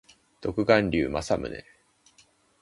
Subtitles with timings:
[0.41, 1.63] 独眼竜政宗